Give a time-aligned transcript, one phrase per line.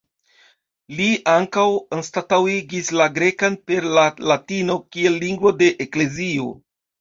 [0.99, 1.65] Li ankaŭ
[1.97, 6.51] anstataŭigis la grekan per la latino kiel lingvo de eklezio.